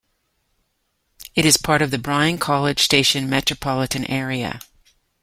It 1.35 1.45
is 1.45 1.57
part 1.57 1.83
of 1.83 1.91
the 1.91 1.99
Bryan-College 1.99 2.79
Station 2.81 3.29
metropolitan 3.29 4.03
area. 4.09 4.59